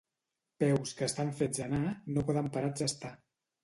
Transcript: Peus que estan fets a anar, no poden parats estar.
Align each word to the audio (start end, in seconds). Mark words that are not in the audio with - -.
Peus 0.63 0.93
que 1.03 1.05
estan 1.11 1.31
fets 1.43 1.63
a 1.63 1.69
anar, 1.69 1.93
no 2.17 2.29
poden 2.31 2.53
parats 2.59 2.91
estar. 2.93 3.19